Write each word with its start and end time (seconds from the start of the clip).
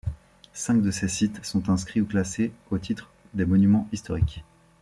Cinq 0.53 0.81
de 0.81 0.89
ces 0.89 1.07
sites 1.07 1.45
sont 1.45 1.69
inscrits 1.69 2.01
ou 2.01 2.07
classés 2.07 2.51
au 2.71 2.79
titre 2.79 3.07
des 3.35 3.45
monuments 3.45 3.87
historiques. 3.91 4.43